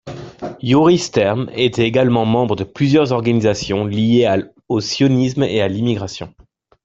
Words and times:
Yuri 0.63 0.97
Stern 0.97 1.51
était 1.53 1.85
également 1.85 2.25
membre 2.25 2.55
de 2.55 2.63
plusieurs 2.63 3.11
organisations 3.11 3.85
liées 3.85 4.27
au 4.67 4.81
sionisme 4.81 5.43
et 5.43 5.61
à 5.61 5.67
l'immigration. 5.67 6.33